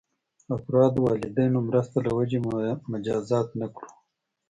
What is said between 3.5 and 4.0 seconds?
نه کړو.